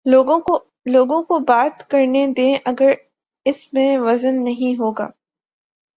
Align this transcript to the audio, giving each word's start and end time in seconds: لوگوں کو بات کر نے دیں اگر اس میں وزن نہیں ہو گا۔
لوگوں 0.05 1.21
کو 1.23 1.39
بات 1.39 1.89
کر 1.89 2.05
نے 2.07 2.25
دیں 2.37 2.53
اگر 2.65 2.91
اس 3.45 3.73
میں 3.73 3.97
وزن 3.97 4.43
نہیں 4.43 4.79
ہو 4.79 4.91
گا۔ 4.91 5.09